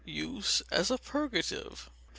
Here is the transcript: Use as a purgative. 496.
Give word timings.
Use 0.03 0.63
as 0.71 0.89
a 0.89 0.97
purgative. 0.97 1.69
496. 1.91 1.91